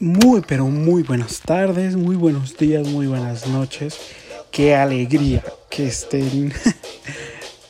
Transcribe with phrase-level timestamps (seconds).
[0.00, 3.96] Muy, pero muy buenas tardes, muy buenos días, muy buenas noches.
[4.50, 6.52] Qué alegría que estén.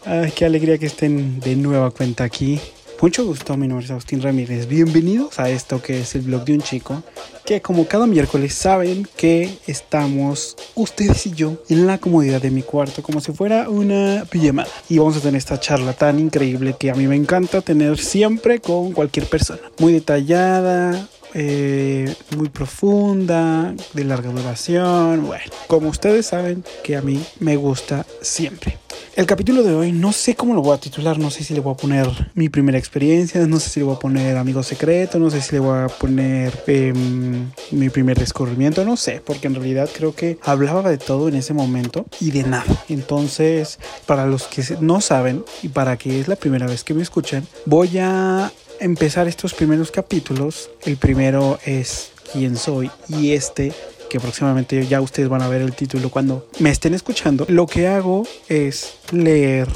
[0.07, 2.59] Ay, qué alegría que estén de nueva cuenta aquí.
[3.03, 4.67] Mucho gusto, mi nombre es Agustín Ramírez.
[4.67, 7.03] Bienvenidos a esto que es el blog de un chico.
[7.45, 12.63] Que como cada miércoles saben que estamos ustedes y yo en la comodidad de mi
[12.63, 14.71] cuarto, como si fuera una pijamada.
[14.89, 18.61] Y vamos a tener esta charla tan increíble que a mí me encanta tener siempre
[18.61, 19.61] con cualquier persona.
[19.79, 25.27] Muy detallada, eh, muy profunda, de larga duración.
[25.27, 28.79] Bueno, como ustedes saben que a mí me gusta siempre.
[29.17, 31.61] El capítulo de hoy no sé cómo lo voy a titular, no sé si le
[31.61, 35.21] voy a poner mi primera experiencia, no sé si le voy a poner amigo secreto,
[35.21, 39.55] no sé si le voy a poner em, mi primer descubrimiento, no sé, porque en
[39.55, 42.85] realidad creo que hablaba de todo en ese momento y de nada.
[42.89, 47.03] Entonces, para los que no saben y para que es la primera vez que me
[47.03, 50.71] escuchan, voy a empezar estos primeros capítulos.
[50.85, 53.73] El primero es quién soy y este
[54.09, 57.89] que próximamente ya ustedes van a ver el título cuando me estén escuchando, lo que
[57.89, 59.67] hago es leer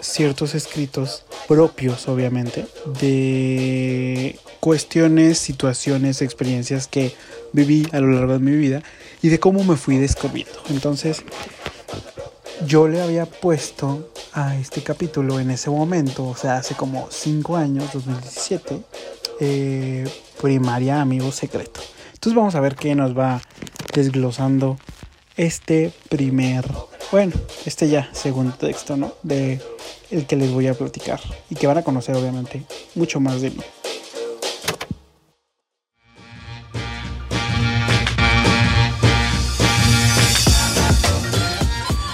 [0.00, 2.66] ciertos escritos propios, obviamente,
[3.00, 7.12] de cuestiones, situaciones, experiencias que
[7.52, 8.82] viví a lo largo de mi vida
[9.22, 10.60] y de cómo me fui descubriendo.
[10.70, 11.24] Entonces,
[12.66, 17.56] yo le había puesto a este capítulo en ese momento, o sea, hace como 5
[17.56, 18.82] años, 2017,
[19.40, 20.08] eh,
[20.40, 21.80] primaria amigo secreto.
[22.14, 23.40] Entonces vamos a ver qué nos va
[23.94, 24.76] desglosando
[25.36, 26.64] este primer,
[27.12, 27.32] bueno,
[27.64, 29.12] este ya segundo texto, ¿no?
[29.22, 29.60] De
[30.10, 31.20] el que les voy a platicar
[31.50, 32.64] y que van a conocer obviamente
[32.94, 33.62] mucho más de mí.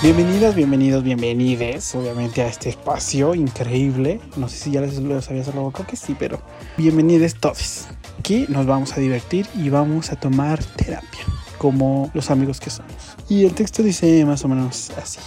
[0.05, 4.20] Bienvenidas, bienvenidos, bienvenides, obviamente a este espacio increíble.
[4.36, 6.42] No sé si ya les lo sabía boca, que sí, pero
[6.77, 7.86] bienvenidos todos.
[8.19, 11.20] Aquí nos vamos a divertir y vamos a tomar terapia,
[11.56, 12.92] como los amigos que somos.
[13.30, 15.20] Y el texto dice más o menos así.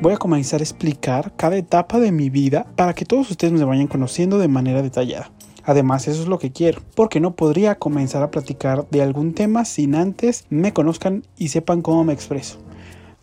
[0.00, 3.64] Voy a comenzar a explicar cada etapa de mi vida para que todos ustedes me
[3.64, 5.30] vayan conociendo de manera detallada.
[5.62, 9.66] Además, eso es lo que quiero, porque no podría comenzar a platicar de algún tema
[9.66, 12.63] sin antes me conozcan y sepan cómo me expreso.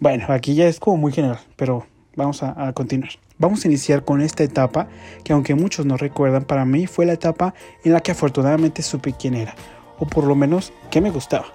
[0.02, 1.86] Bueno, aquí ya es como muy general, pero
[2.16, 3.12] vamos a, continuar.
[3.38, 4.88] Vamos a iniciar con esta etapa
[5.24, 7.54] que aunque muchos no recuerdan, para mí fue la etapa
[7.84, 9.54] en la que afortunadamente supe quién era,
[10.00, 11.46] o por lo menos qué me gustaba.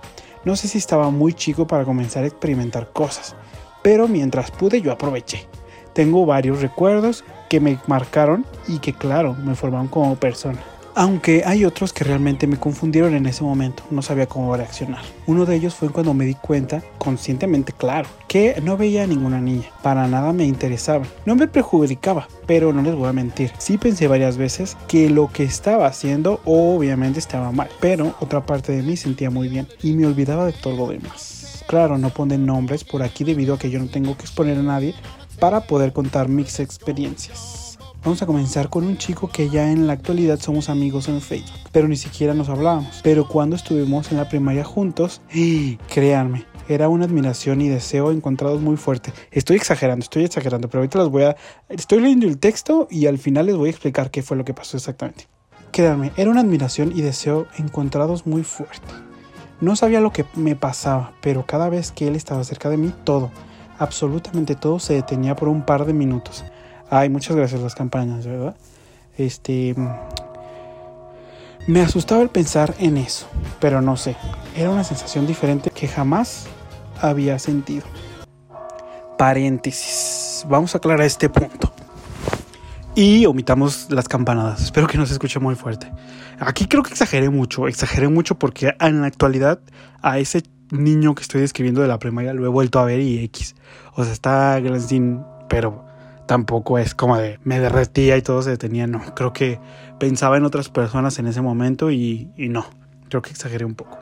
[0.44, 3.34] No sé si estaba muy chico para comenzar a experimentar cosas,
[3.82, 5.48] pero mientras pude yo aproveché.
[5.92, 10.60] Tengo varios recuerdos que me marcaron y que claro, me formaron como persona.
[10.98, 15.02] Aunque hay otros que realmente me confundieron en ese momento, no sabía cómo reaccionar.
[15.26, 19.38] Uno de ellos fue cuando me di cuenta, conscientemente claro, que no veía a ninguna
[19.38, 21.04] niña, para nada me interesaba.
[21.26, 23.52] No me perjudicaba, pero no les voy a mentir.
[23.58, 28.72] Sí pensé varias veces que lo que estaba haciendo obviamente estaba mal, pero otra parte
[28.72, 31.62] de mí sentía muy bien y me olvidaba de todo lo demás.
[31.68, 34.62] Claro, no ponen nombres por aquí debido a que yo no tengo que exponer a
[34.62, 34.94] nadie
[35.38, 37.65] para poder contar mis experiencias.
[38.06, 41.58] Vamos a comenzar con un chico que ya en la actualidad somos amigos en Facebook,
[41.72, 43.00] pero ni siquiera nos hablábamos.
[43.02, 45.20] Pero cuando estuvimos en la primaria juntos,
[45.92, 49.12] créanme, era una admiración y deseo encontrados muy fuerte.
[49.32, 51.36] Estoy exagerando, estoy exagerando, pero ahorita les voy a...
[51.68, 54.54] Estoy leyendo el texto y al final les voy a explicar qué fue lo que
[54.54, 55.26] pasó exactamente.
[55.72, 58.86] Créanme, era una admiración y deseo encontrados muy fuerte.
[59.60, 62.94] No sabía lo que me pasaba, pero cada vez que él estaba cerca de mí,
[63.02, 63.32] todo,
[63.80, 66.44] absolutamente todo se detenía por un par de minutos.
[66.90, 68.56] Ay, muchas gracias las campañas, ¿verdad?
[69.16, 69.74] Este...
[71.66, 73.26] Me asustaba el pensar en eso,
[73.58, 74.16] pero no sé,
[74.56, 76.46] era una sensación diferente que jamás
[77.00, 77.84] había sentido.
[79.18, 81.72] Paréntesis, vamos a aclarar este punto.
[82.94, 85.90] Y omitamos las campanadas, espero que no se escuche muy fuerte.
[86.38, 89.58] Aquí creo que exageré mucho, exageré mucho porque en la actualidad
[90.02, 93.24] a ese niño que estoy describiendo de la primaria lo he vuelto a ver y
[93.24, 93.56] X.
[93.94, 95.85] O sea, está sin, pero
[96.26, 99.14] tampoco es como de me derretía y todo se detenía, no.
[99.14, 99.58] Creo que
[99.98, 102.66] pensaba en otras personas en ese momento y, no,
[103.08, 103.98] creo que exageré un poco.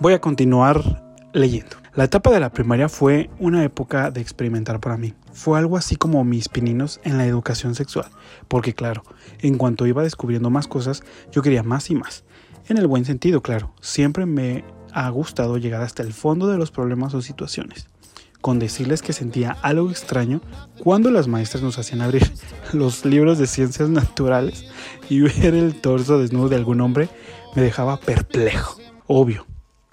[0.00, 1.76] Voy a continuar leyendo.
[1.94, 5.14] La etapa de la primaria fue una época de experimentar para mí.
[5.32, 8.06] Fue algo así como mis pininos en la educación sexual,
[8.48, 9.02] porque claro,
[9.40, 12.24] en cuanto iba descubriendo más cosas, yo quería más y más.
[12.68, 16.70] En el buen sentido, claro, siempre me ha gustado llegar hasta el fondo de los
[16.70, 17.88] problemas o situaciones
[18.44, 20.42] con decirles que sentía algo extraño
[20.82, 22.30] cuando las maestras nos hacían abrir
[22.74, 24.66] los libros de ciencias naturales
[25.08, 27.08] y ver el torso desnudo de algún hombre
[27.56, 28.78] me dejaba perplejo.
[29.06, 29.46] Obvio,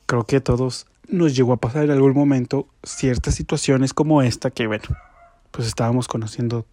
[0.05, 4.51] creo que a todos nos llegó a pasar en algún momento ciertas situaciones como esta
[4.51, 4.83] que, bueno,
[5.51, 6.65] pues estábamos conociendo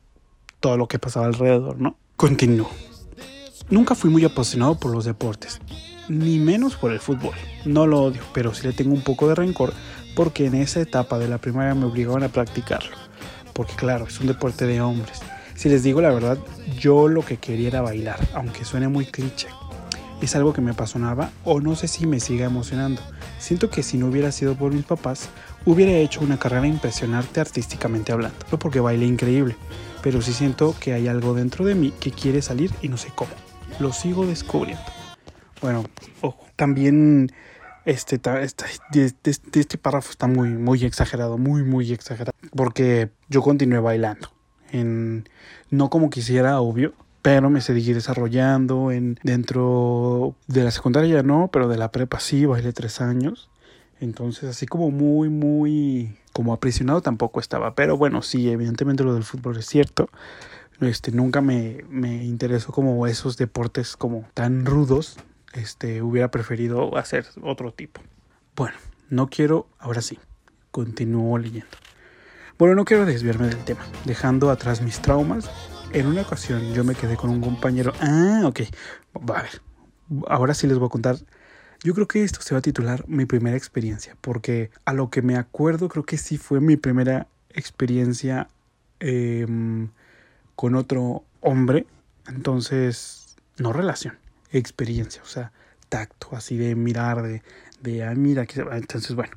[0.59, 1.97] todo lo que pasaba alrededor, ¿no?
[2.17, 2.71] Continúo.
[3.71, 5.61] Nunca fui muy apasionado por los deportes.
[6.09, 7.35] Ni menos por el fútbol.
[7.65, 9.73] No lo odio, pero sí le tengo un poco de rencor
[10.15, 12.97] porque en esa etapa de la primaria me obligaban a practicarlo.
[13.53, 15.21] Porque claro, es un deporte de hombres.
[15.55, 16.39] Si les digo la verdad,
[16.79, 19.49] yo lo que quería era bailar, aunque suene muy cliché.
[20.21, 23.01] Es algo que me apasionaba o no sé si me siga emocionando.
[23.39, 25.29] Siento que si no hubiera sido por mis papás,
[25.65, 28.39] hubiera hecho una carrera impresionante artísticamente hablando.
[28.51, 29.57] No porque baile increíble,
[30.03, 33.11] pero sí siento que hay algo dentro de mí que quiere salir y no sé
[33.15, 33.31] cómo.
[33.79, 34.98] Lo sigo descubriendo.
[35.61, 35.85] Bueno,
[36.21, 37.33] ojo, también
[37.85, 42.37] este, este, este, este, párrafo está muy, muy exagerado, muy, muy exagerado.
[42.55, 44.31] Porque yo continué bailando.
[44.71, 45.29] En,
[45.71, 51.69] no como quisiera, obvio, pero me seguí desarrollando en dentro de la secundaria no, pero
[51.69, 53.51] de la prepa sí, bailé tres años.
[54.01, 57.75] Entonces así como muy, muy como aprisionado tampoco estaba.
[57.75, 60.09] Pero bueno, sí, evidentemente lo del fútbol es cierto.
[60.81, 65.17] Este, nunca me, me interesó como esos deportes como tan rudos.
[65.53, 68.01] Este, hubiera preferido hacer otro tipo.
[68.55, 68.77] Bueno,
[69.09, 70.19] no quiero, ahora sí,
[70.71, 71.69] continúo leyendo.
[72.59, 75.51] Bueno, no quiero desviarme del tema, dejando atrás mis traumas.
[75.93, 77.93] En una ocasión yo me quedé con un compañero.
[78.01, 78.61] Ah, ok.
[79.35, 79.63] A ver,
[80.27, 81.19] ahora sí les voy a contar
[81.85, 85.23] yo creo que esto se va a titular mi primera experiencia, porque a lo que
[85.23, 88.49] me acuerdo creo que sí fue mi primera experiencia
[88.99, 89.89] em,
[90.57, 91.87] con otro hombre.
[92.27, 94.19] Entonces, no relación,
[94.53, 95.53] experiencia, o sea,
[95.89, 97.43] tacto, así de mirar, de,
[97.83, 99.37] de ah, mira, que entonces, bueno,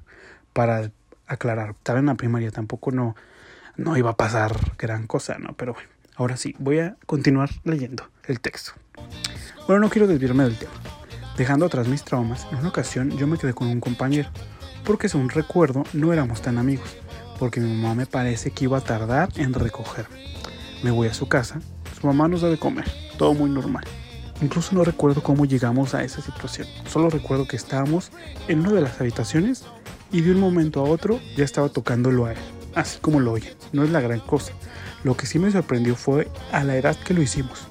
[0.53, 0.91] para
[1.27, 3.15] aclarar, estaba en la primaria, tampoco no,
[3.77, 5.53] no iba a pasar gran cosa, ¿no?
[5.53, 8.73] Pero bueno, ahora sí, voy a continuar leyendo el texto.
[9.67, 10.73] Bueno, no quiero desviarme del tema.
[11.37, 14.29] Dejando atrás mis traumas, en una ocasión yo me quedé con un compañero,
[14.83, 16.97] porque según recuerdo no éramos tan amigos,
[17.39, 20.25] porque mi mamá me parece que iba a tardar en recogerme.
[20.83, 21.61] Me voy a su casa,
[21.99, 22.85] su mamá nos da de comer,
[23.17, 23.85] todo muy normal.
[24.41, 28.11] Incluso no recuerdo cómo llegamos a esa situación, solo recuerdo que estábamos
[28.47, 29.63] en una de las habitaciones
[30.11, 32.39] y de un momento a otro ya estaba tocándolo a él,
[32.73, 34.53] así como lo oyen, no es la gran cosa.
[35.03, 37.67] Lo que sí me sorprendió fue a la edad que lo hicimos.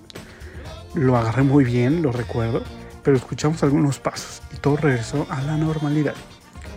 [0.94, 2.62] Lo agarré muy bien, lo recuerdo,
[3.02, 6.14] pero escuchamos algunos pasos y todo regresó a la normalidad.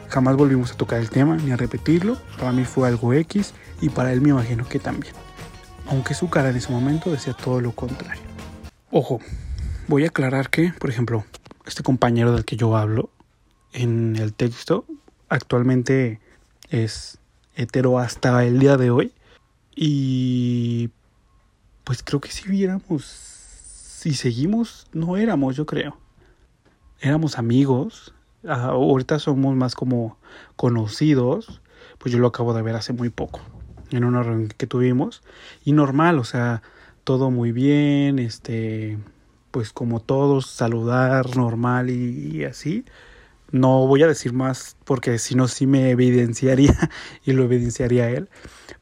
[0.10, 3.90] Jamás volvimos a tocar el tema ni a repetirlo, para mí fue algo X y
[3.90, 5.13] para él me imagino que también.
[5.88, 8.22] Aunque su cara en ese momento decía todo lo contrario.
[8.92, 9.19] Ojo,
[9.88, 11.25] voy a aclarar que, por ejemplo,
[11.65, 13.09] este compañero del que yo hablo
[13.74, 14.85] en el texto
[15.30, 16.19] actualmente
[16.69, 17.19] es
[17.56, 19.13] hetero hasta el día de hoy.
[19.75, 20.89] Y
[21.83, 25.97] pues creo que si viéramos, si seguimos, no éramos, yo creo.
[27.01, 28.13] Éramos amigos,
[28.47, 30.18] ahorita somos más como
[30.56, 31.62] conocidos,
[31.97, 33.41] pues yo lo acabo de ver hace muy poco,
[33.91, 35.21] en una reunión que tuvimos,
[35.65, 36.62] y normal, o sea,
[37.03, 38.97] todo muy bien, este,
[39.54, 42.86] pues como todos, saludar normal y, así.
[43.52, 46.90] No voy a decir más porque si no sí me evidenciaría
[47.24, 48.30] y lo evidenciaría él.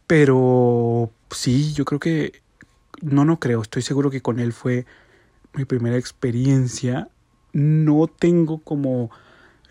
[0.07, 2.41] Pero sí, yo creo que,
[3.01, 4.85] no, no creo, estoy seguro que con él fue
[5.53, 7.09] mi primera experiencia
[7.51, 9.11] no tengo como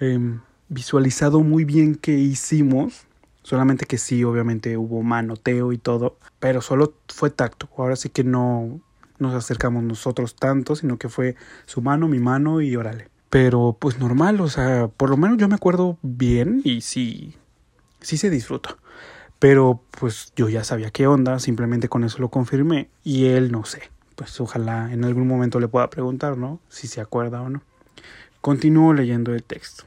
[0.01, 3.07] em, visualizado muy bien qué hicimos.
[3.43, 7.71] Solamente que sí, obviamente hubo manoteo y todo, pero solo fue tacto.
[7.79, 8.83] Ahora sí que no
[9.21, 11.37] nos acercamos nosotros tanto, sino que fue
[11.67, 13.09] su mano, mi mano y órale.
[13.29, 17.37] Pero pues normal, o sea, por lo menos yo me acuerdo bien y sí,
[18.01, 18.77] sí se disfruta.
[19.39, 23.65] Pero pues yo ya sabía qué onda, simplemente con eso lo confirmé y él no
[23.65, 23.83] sé.
[24.17, 26.61] Pues ojalá en algún momento le pueda preguntar, ¿no?
[26.69, 27.63] Si se acuerda o no.
[28.41, 29.85] Continúo leyendo el texto.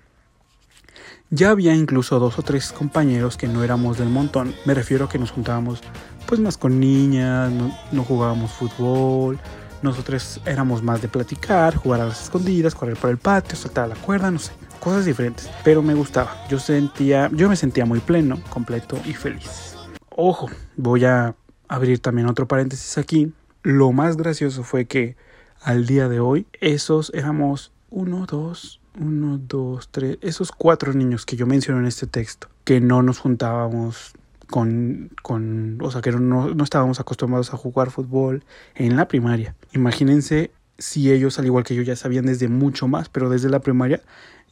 [1.36, 4.54] Ya había incluso dos o tres compañeros que no éramos del montón.
[4.66, 5.82] Me refiero a que nos juntábamos
[6.28, 7.52] pues más con niñas,
[7.92, 9.40] no, jugábamos fútbol.
[9.82, 13.88] Nosotros éramos más de platicar, jugar a las escondidas, correr por el patio, saltar a
[13.88, 15.50] la cuerda, no sé, cosas diferentes.
[15.64, 16.38] Pero me gustaba.
[16.52, 19.76] Yo sentía, yo me sentía muy pleno, completo y feliz.
[20.10, 21.34] Ojo, voy a
[21.68, 23.34] abrir también otro paréntesis aquí.
[23.64, 25.16] Lo más gracioso fue que
[25.64, 31.36] al día de hoy esos éramos uno, dos, uno, dos, tres, esos cuatro niños que
[31.36, 34.14] yo menciono en este texto, que no nos juntábamos
[34.50, 38.44] con, con o sea, que no, no estábamos acostumbrados a jugar fútbol
[38.76, 39.56] en la primaria.
[39.74, 43.60] Imagínense si ellos, al igual que yo, ya sabían desde mucho más, pero desde la
[43.60, 44.02] primaria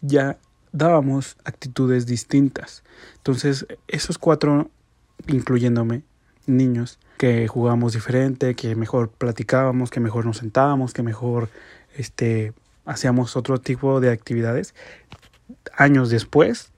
[0.02, 0.38] ya
[0.72, 2.84] dábamos actitudes distintas.
[3.18, 4.70] Entonces, esos cuatro,
[5.28, 6.04] incluyéndome,
[6.48, 11.50] niños, que jugábamos diferente, que mejor platicábamos, que mejor nos sentábamos, que mejor
[11.96, 12.54] este
[12.86, 14.74] hacíamos otro tipo de actividades.
[15.76, 16.72] Años después,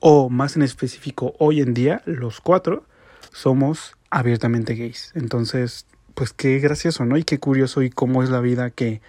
[0.00, 2.84] o más en específico hoy en día, los cuatro
[3.32, 5.12] somos abiertamente gays.
[5.14, 7.16] Entonces, pues qué gracioso, ¿no?
[7.16, 9.00] Y qué curioso y cómo es la vida que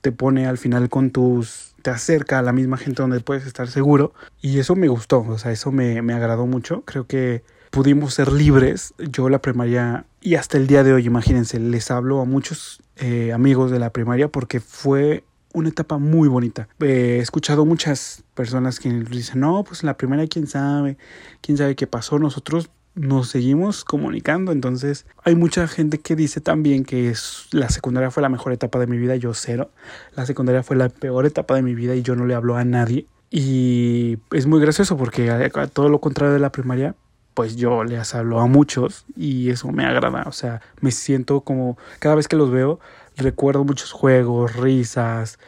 [0.00, 3.68] te pone al final con tus te acerca a la misma gente donde puedes estar
[3.68, 4.14] seguro.
[4.40, 6.82] Y eso me gustó, o sea, eso me, me agradó mucho.
[6.86, 8.94] Creo que pudimos ser libres.
[8.98, 13.34] Yo la primaria, y hasta el día de hoy, imagínense, les hablo a muchos eh,
[13.34, 15.24] amigos de la primaria porque fue
[15.54, 16.68] una etapa muy bonita.
[16.80, 20.98] Eh, he escuchado muchas personas que dicen, no, pues la primaria, quién sabe,
[21.40, 22.18] quién sabe qué pasó.
[22.18, 24.52] Nosotros nos seguimos comunicando.
[24.52, 28.78] Entonces, hay mucha gente que dice también que es, la secundaria fue la mejor etapa
[28.78, 29.16] de mi vida.
[29.16, 29.70] Yo cero.
[30.14, 32.64] La secundaria fue la peor etapa de mi vida y yo no le hablo a
[32.64, 33.06] nadie.
[33.30, 36.94] Y es muy gracioso porque a todo lo contrario de la primaria,
[37.34, 40.24] pues yo les hablo a muchos y eso me agrada.
[40.26, 42.78] O sea, me siento como cada vez que los veo,
[43.16, 45.38] recuerdo muchos juegos, risas,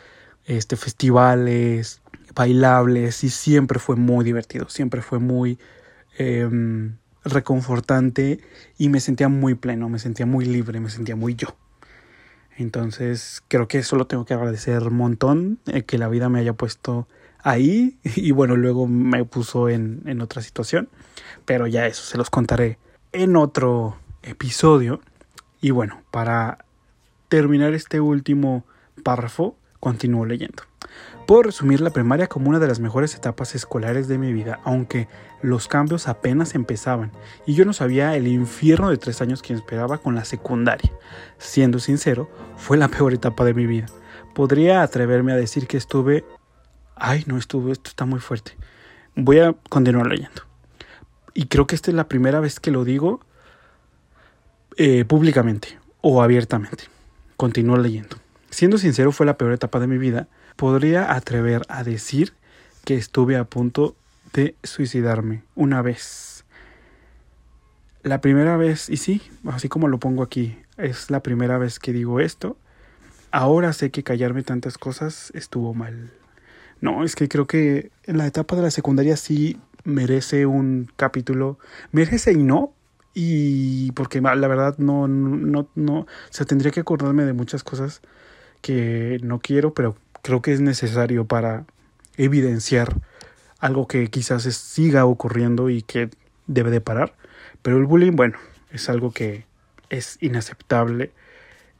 [0.44, 2.00] este, festivales,
[2.34, 5.58] bailables y siempre fue muy divertido, siempre fue muy
[6.18, 8.40] em, reconfortante
[8.78, 11.56] y me sentía muy pleno, me sentía muy libre, me sentía muy yo.
[12.56, 16.38] Entonces creo que eso lo tengo que agradecer un montón, eh, que la vida me
[16.38, 17.08] haya puesto
[17.42, 20.88] ahí y bueno, luego me puso en, en otra situación.
[21.44, 22.78] Pero ya eso se los contaré
[23.12, 25.00] en otro episodio.
[25.60, 26.65] Y bueno, para
[27.28, 28.64] terminar este último
[29.02, 30.62] párrafo, continúo leyendo.
[31.26, 35.08] Puedo resumir la primaria como una de las mejores etapas escolares de mi vida, aunque
[35.42, 37.10] los cambios apenas empezaban
[37.46, 40.92] y yo no sabía el infierno de tres años que esperaba con la secundaria.
[41.38, 43.86] Siendo sincero, fue la peor etapa de mi vida.
[44.34, 46.24] Podría atreverme a decir que estuve...
[46.94, 48.56] Ay, no estuve, esto está muy fuerte.
[49.16, 50.46] Voy a continuar leyendo
[51.36, 53.20] y creo que esta es la primera vez que lo digo
[54.78, 56.84] eh, públicamente o abiertamente.
[57.36, 58.16] Continúo leyendo.
[58.50, 60.28] Siendo sincero, fue la peor etapa de mi vida.
[60.56, 62.32] Podría atrever a decir
[62.84, 63.96] que estuve a punto
[64.32, 66.44] de suicidarme una vez.
[68.02, 71.92] La primera vez, y sí, así como lo pongo aquí, es la primera vez que
[71.92, 72.56] digo esto.
[73.32, 76.12] Ahora sé que callarme tantas cosas estuvo mal.
[76.80, 81.58] No, es que creo que en la etapa de la secundaria sí merece un capítulo,
[81.90, 82.72] merece y no,
[83.18, 88.02] y porque la verdad no, no, no, o sea, tendría que acordarme de muchas cosas
[88.60, 91.64] que no quiero, pero creo que es necesario para
[92.18, 93.00] evidenciar
[93.58, 96.10] algo que quizás siga ocurriendo y que
[96.46, 97.14] debe de parar.
[97.62, 98.36] Pero el bullying, bueno,
[98.70, 99.46] es algo que
[99.88, 101.10] es inaceptable,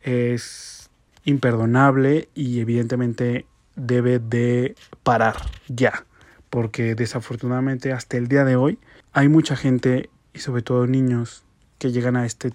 [0.03, 0.89] es
[1.27, 5.37] imperdonable y evidentemente debe de parar
[5.69, 6.07] ya
[6.49, 8.79] porque desafortunadamente hasta el día de hoy
[9.13, 11.43] hay mucha gente y sobre todo niños
[11.79, 12.53] que llegan a, este,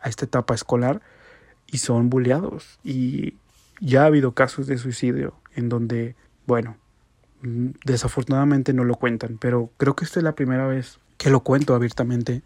[0.00, 1.02] a esta etapa escolar
[1.66, 3.34] y son bulleados y
[3.80, 6.14] ya ha habido casos de suicidio en donde,
[6.46, 6.76] bueno,
[7.84, 11.74] desafortunadamente no lo cuentan, pero creo que esta es la primera vez que lo cuento
[11.74, 12.42] abiertamente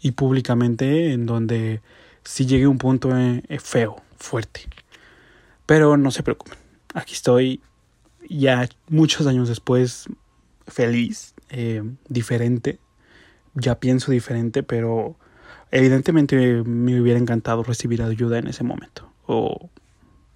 [0.00, 1.82] y públicamente en donde
[2.24, 4.68] sí llegué a un punto eh, feo, fuerte.
[5.66, 6.58] Pero no se preocupen,
[6.94, 7.60] aquí estoy
[8.28, 10.08] ya muchos años después
[10.66, 12.78] feliz, eh, diferente.
[13.54, 15.16] Ya pienso diferente, pero
[15.70, 19.10] evidentemente me hubiera encantado recibir ayuda en ese momento.
[19.26, 19.70] O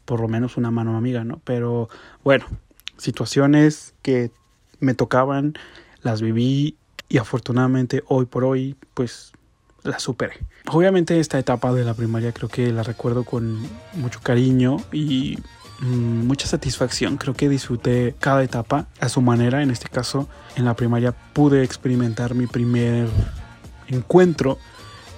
[0.05, 1.41] por lo menos una mano amiga, ¿no?
[1.45, 1.89] Pero
[2.25, 2.47] bueno,
[2.97, 4.31] situaciones que
[4.81, 5.55] me tocaban,
[6.03, 6.77] las viví
[7.09, 9.33] y afortunadamente hoy por hoy, pues
[9.83, 10.35] las superé.
[10.69, 13.59] Obviamente esta etapa de la primaria creo que la recuerdo con
[13.95, 15.39] mucho cariño y
[15.81, 17.17] mucha satisfacción.
[17.17, 19.63] Creo que disfruté cada etapa a su manera.
[19.63, 23.09] En este caso, en la primaria pude experimentar mi primer
[23.89, 24.59] encuentro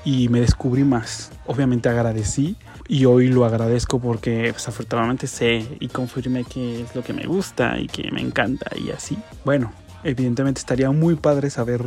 [0.05, 1.31] y me descubrí más.
[1.47, 2.57] Obviamente agradecí
[2.89, 7.79] y hoy lo agradezco porque pues, sé y confirmé que es lo que me gusta
[7.79, 9.19] y que me encanta y así.
[9.45, 9.73] Bueno,
[10.05, 11.85] evidentemente estaría muy padre saber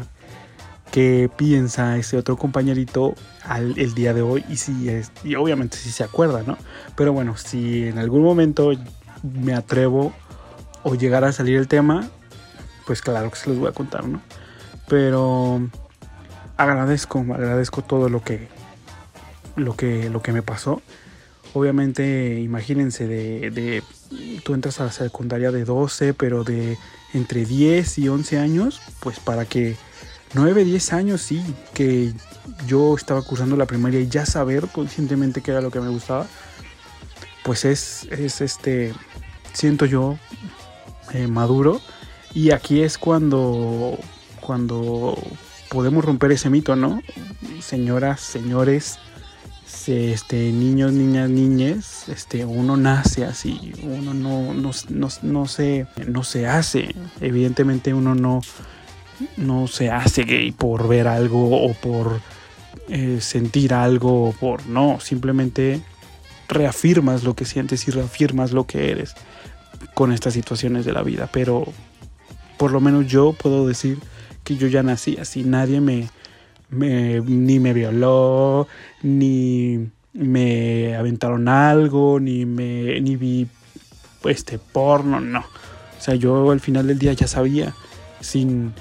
[0.92, 5.78] qué piensa ese otro compañerito al, el día de hoy y si es, y obviamente
[5.78, 6.58] si se acuerda, ¿no?
[6.96, 8.72] Pero bueno, si en algún momento
[9.24, 10.14] me atrevo
[10.84, 12.10] o llegara a salir el tema,
[12.86, 14.22] pues claro que se los voy a contar, ¿no?
[14.88, 15.62] Pero
[16.58, 18.50] agradezco, agradezco todo lo que
[19.56, 20.82] lo que lo que me pasó.
[21.54, 23.84] Obviamente, imagínense de, de
[24.44, 26.78] tú entras a la secundaria de 12, pero de
[27.14, 29.76] entre 10 y 11 años, pues para que
[30.34, 32.14] 9, 10 años, sí, que
[32.68, 36.28] yo estaba cursando la primaria y ya saber conscientemente qué era lo que me gustaba,
[37.44, 38.94] pues es, es este,
[39.54, 40.18] siento yo,
[41.14, 41.82] eh, maduro.
[42.34, 43.98] Y aquí es cuando,
[44.40, 45.18] cuando
[45.70, 47.02] podemos romper ese mito, ¿no?
[47.60, 49.00] Señoras, señores,
[49.88, 56.24] este, niños, niñas, niñes, este, uno nace así, uno no, no, no, no, se, no
[56.24, 56.96] se hace.
[57.20, 58.42] Evidentemente uno no
[59.38, 62.22] no se hace gay por ver algo o por
[62.90, 65.82] eh, sentir algo o por no, simplemente
[66.48, 69.16] reafirmas lo que sientes y reafirmas lo que eres.
[69.94, 71.66] con estas situaciones de la vida, pero
[72.58, 73.98] por lo menos yo puedo decir
[74.44, 76.10] que yo ya nací así, nadie me,
[76.70, 78.68] ni me violó,
[79.02, 83.48] ni me aventaron algo, ni me ni vi
[84.26, 85.40] este porno, no.
[85.40, 87.74] O sea, yo al final del día ya sabía
[88.20, 88.74] sin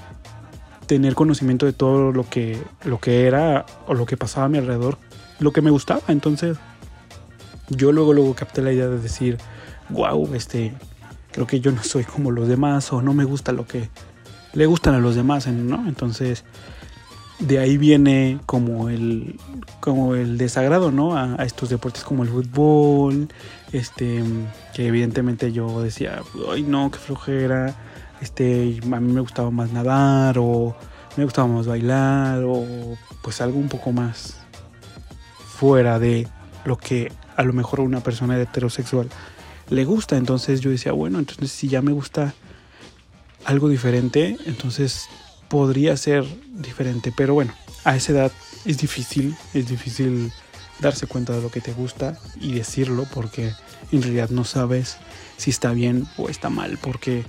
[0.90, 4.59] tener conocimiento de todo lo que lo que era o lo que pasaba a mi
[4.59, 4.99] alrededor,
[5.38, 6.59] lo que me gustaba, entonces
[7.68, 9.38] yo luego luego capté la idea de decir,
[9.90, 10.73] "Wow, este
[11.30, 13.88] creo que yo no soy como los demás o no me gusta lo que
[14.52, 15.87] le gustan a los demás, ¿no?
[15.87, 16.42] Entonces,
[17.38, 19.38] de ahí viene como el,
[19.78, 21.16] como el desagrado, ¿no?
[21.16, 23.28] A, estos deportes como el fútbol,
[23.70, 24.25] este,
[24.75, 26.20] que evidentemente yo decía,
[26.50, 27.76] ay no, qué flojera,
[28.20, 30.76] este, a mí me gustaba más nadar o
[31.16, 34.36] me gustaba más bailar o pues algo un poco más
[35.56, 36.28] fuera de
[36.64, 39.08] lo que a lo mejor una persona heterosexual
[39.70, 40.16] le gusta.
[40.16, 42.34] Entonces yo decía, bueno, entonces si ya me gusta
[43.44, 45.08] algo diferente, entonces
[45.48, 47.12] podría ser diferente.
[47.16, 47.52] Pero bueno,
[47.84, 48.32] a esa edad
[48.64, 50.32] es difícil, es difícil
[50.80, 53.52] darse cuenta de lo que te gusta y decirlo porque
[53.92, 54.98] en realidad no sabes
[55.36, 56.78] si está bien o está mal.
[56.80, 57.24] Porque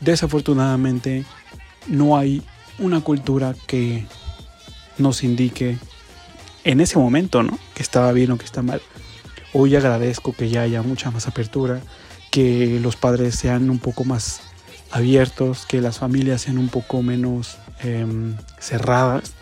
[0.00, 1.24] desafortunadamente
[1.86, 2.42] no hay
[2.78, 4.06] una cultura que
[4.98, 5.78] nos indique
[6.64, 7.58] en ese momento, ¿no?
[7.74, 8.80] Que estaba bien o que está mal.
[9.52, 11.80] Hoy agradezco que ya haya mucha más apertura,
[12.30, 14.40] que los padres sean un poco más
[14.90, 19.32] abiertos, que las familias sean un poco menos em, cerradas,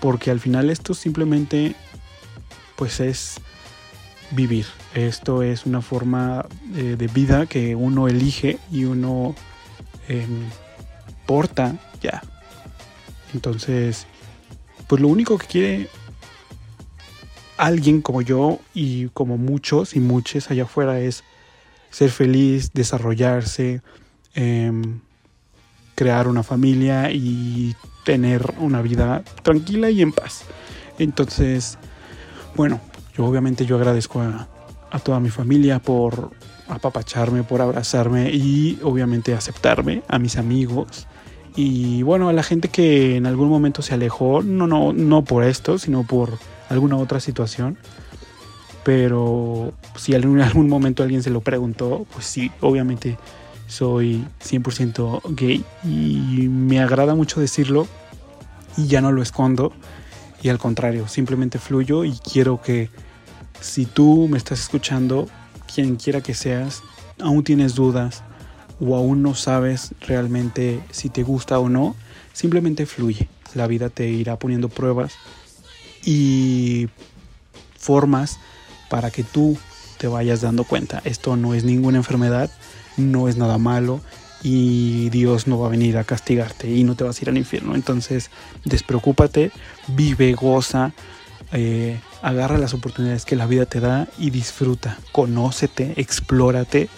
[0.00, 1.74] porque al final esto simplemente
[2.76, 3.40] pues es
[4.30, 4.66] vivir.
[4.94, 9.34] Esto es una forma eh, de vida que uno elige y uno
[10.08, 10.48] em,
[11.26, 12.22] porta ya.
[13.34, 14.06] Entonces,
[14.86, 15.88] pues lo único que quiere
[17.56, 21.24] alguien como yo y como muchos y muchas allá afuera es
[21.90, 23.82] ser feliz, desarrollarse,
[24.34, 25.00] em,
[25.94, 30.42] crear una familia y tener una vida tranquila y en paz.
[30.98, 31.78] Entonces,
[32.54, 32.80] bueno,
[33.16, 34.48] yo obviamente yo agradezco a,
[34.90, 36.30] a toda mi familia por
[36.68, 41.06] apapacharme, por abrazarme y obviamente aceptarme, a mis amigos.
[41.54, 45.44] Y bueno, a la gente que en algún momento se alejó, no, no, no por
[45.44, 47.78] esto, sino por alguna otra situación.
[48.84, 53.16] Pero si en algún momento alguien se lo preguntó, pues sí, obviamente
[53.66, 55.64] soy 100% gay.
[55.84, 57.88] Y me agrada mucho decirlo
[58.76, 59.72] y ya no lo escondo.
[60.42, 62.90] Y al contrario, simplemente fluyo y quiero que
[63.60, 65.26] si tú me estás escuchando,
[65.72, 66.82] quien quiera que seas,
[67.20, 68.22] aún tienes dudas
[68.80, 71.96] o aún no sabes realmente si te gusta o no,
[72.32, 73.28] simplemente fluye.
[73.54, 75.14] La vida te irá poniendo pruebas
[76.04, 76.88] y
[77.78, 78.38] formas
[78.88, 79.56] para que tú
[79.98, 81.00] te vayas dando cuenta.
[81.04, 82.50] Esto no es ninguna enfermedad,
[82.96, 84.00] no es nada malo
[84.42, 87.38] y Dios no va a venir a castigarte y no te vas a ir al
[87.38, 87.74] infierno.
[87.74, 88.30] Entonces,
[88.64, 89.50] despreocúpate,
[89.88, 90.92] vive, goza,
[91.52, 96.88] eh, agarra las oportunidades que la vida te da y disfruta, conócete, explórate.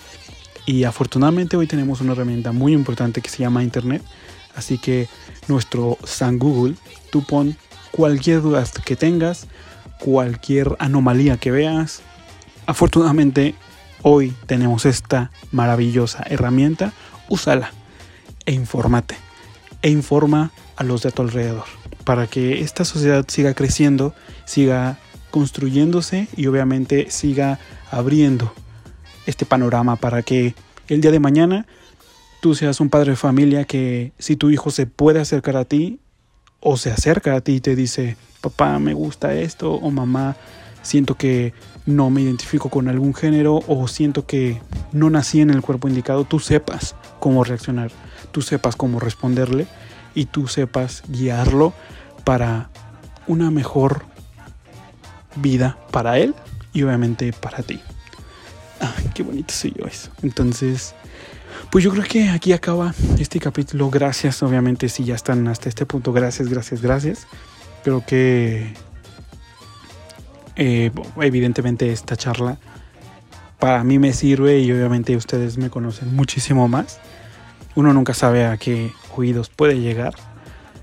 [0.66, 4.02] Y afortunadamente hoy tenemos una herramienta muy importante que se llama Internet.
[4.54, 5.08] Así que
[5.46, 6.74] nuestro San Google,
[7.10, 7.56] tú pon
[7.90, 9.46] cualquier duda que tengas,
[9.98, 12.02] cualquier anomalía que veas.
[12.66, 13.54] Afortunadamente,
[14.02, 16.92] hoy tenemos esta maravillosa herramienta.
[17.28, 17.72] Úsala
[18.46, 19.16] e infórmate.
[19.82, 21.77] E informa a los de tu alrededor
[22.08, 24.14] para que esta sociedad siga creciendo,
[24.46, 24.98] siga
[25.30, 27.58] construyéndose y obviamente siga
[27.90, 28.50] abriendo
[29.26, 30.54] este panorama para que
[30.88, 31.66] el día de mañana
[32.40, 36.00] tú seas un padre de familia que si tu hijo se puede acercar a ti
[36.60, 40.34] o se acerca a ti y te dice, papá, me gusta esto, o mamá,
[40.80, 41.52] siento que
[41.84, 46.24] no me identifico con algún género, o siento que no nací en el cuerpo indicado,
[46.24, 47.90] tú sepas cómo reaccionar,
[48.32, 49.66] tú sepas cómo responderle
[50.18, 51.72] y tú sepas guiarlo
[52.24, 52.70] para
[53.28, 54.02] una mejor
[55.36, 56.34] vida para él
[56.72, 57.80] y obviamente para ti.
[59.14, 60.10] Qué bonito soy yo eso.
[60.22, 60.96] Entonces,
[61.70, 63.90] pues yo creo que aquí acaba este capítulo.
[63.90, 66.12] Gracias, obviamente, si ya están hasta este punto.
[66.12, 67.26] Gracias, gracias, gracias.
[67.84, 68.74] Creo que
[70.56, 72.58] eh, evidentemente esta charla
[73.60, 76.98] para mí me sirve y obviamente ustedes me conocen muchísimo más.
[77.78, 80.12] Uno nunca sabe a qué oídos puede llegar.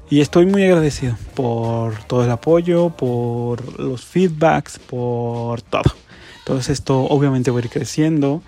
[0.09, 5.93] Y estoy muy agradecido por todo el apoyo, por los feedbacks, por todo.
[6.39, 8.41] Entonces esto obviamente va a ir creciendo.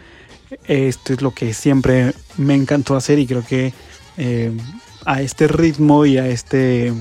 [0.66, 3.74] Esto es lo que siempre me encantó hacer y creo que
[4.16, 4.56] eh,
[5.06, 6.94] a este ritmo y a este,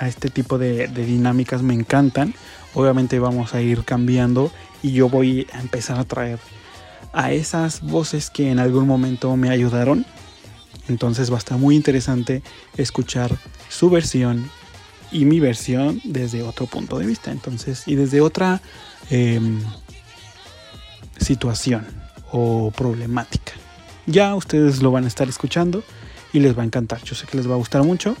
[0.00, 2.34] a este tipo de, dinámicas me encantan.
[2.74, 4.50] Obviamente vamos a ir cambiando
[4.82, 6.40] y yo voy a empezar a traer
[7.12, 10.04] a esas voces que en algún momento me ayudaron.
[10.88, 12.42] Entonces va a estar muy interesante
[12.76, 13.36] escuchar
[13.68, 14.50] su versión
[15.10, 17.30] y mi versión desde otro punto de vista.
[17.30, 18.60] Entonces, y desde otra
[19.10, 19.62] em,
[21.18, 21.86] situación
[22.32, 23.52] o problemática.
[24.06, 25.82] Ya ustedes lo van a estar escuchando
[26.32, 27.02] y les va a encantar.
[27.04, 28.16] Yo sé que les va a gustar mucho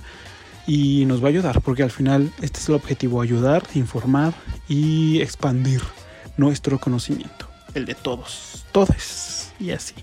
[0.66, 4.34] y nos va a ayudar porque al final este es el objetivo, ayudar, informar
[4.68, 5.82] y expandir
[6.36, 9.94] nuestro conocimiento, el de todos, todos y así.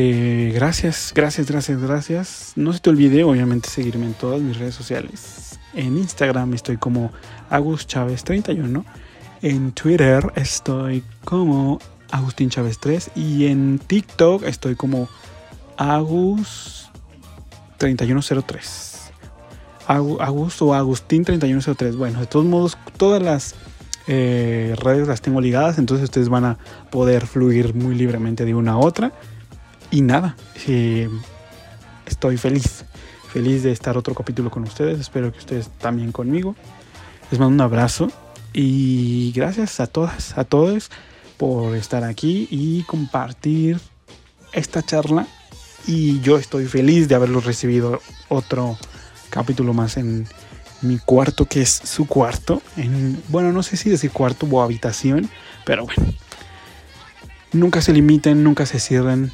[0.00, 2.52] Eh, gracias, gracias, gracias, gracias.
[2.54, 5.58] No se te olvide, obviamente, seguirme en todas mis redes sociales.
[5.74, 7.10] En Instagram estoy como
[7.50, 8.84] Agus Chávez 31.
[9.42, 11.80] En Twitter estoy como
[12.12, 13.10] Agustín Chávez 3.
[13.16, 15.08] Y en TikTok estoy como
[15.76, 16.88] Agus
[17.78, 19.10] 3103.
[19.88, 21.96] Agus o Agustín 3103.
[21.96, 23.56] Bueno, de todos modos, todas las
[24.06, 26.58] eh, redes las tengo ligadas, entonces ustedes van a
[26.92, 29.12] poder fluir muy libremente de una a otra.
[29.90, 31.08] Y nada, eh,
[32.06, 32.84] estoy feliz,
[33.32, 35.00] feliz de estar otro capítulo con ustedes.
[35.00, 36.54] Espero que ustedes también conmigo.
[37.30, 38.10] Les mando un abrazo
[38.52, 40.90] y gracias a todas, a todos
[41.36, 43.80] por estar aquí y compartir
[44.52, 45.26] esta charla.
[45.86, 48.76] Y yo estoy feliz de haberlos recibido otro
[49.30, 50.26] capítulo más en
[50.82, 52.62] mi cuarto, que es su cuarto.
[52.76, 55.30] En, bueno, no sé si decir cuarto o habitación,
[55.64, 56.12] pero bueno.
[57.52, 59.32] Nunca se limiten, nunca se cierren.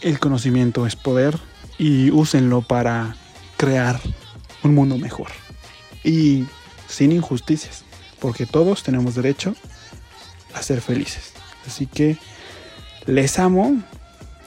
[0.00, 1.38] El conocimiento es poder
[1.78, 3.16] y úsenlo para
[3.56, 4.00] crear
[4.62, 5.28] un mundo mejor.
[6.02, 6.46] Y
[6.88, 7.84] sin injusticias,
[8.18, 9.54] porque todos tenemos derecho
[10.54, 11.32] a ser felices.
[11.66, 12.16] Así que
[13.06, 13.76] les amo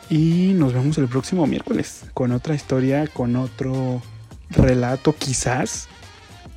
[0.10, 4.02] y nos vemos el próximo miércoles con otra historia, con otro
[4.50, 5.88] relato quizás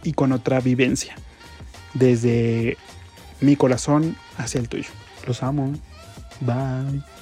[0.03, 1.17] y con otra vivencia
[1.95, 2.77] desde
[3.41, 4.89] mi corazón hacia el tuyo.
[5.27, 5.73] Los amo.
[6.41, 7.15] Bye.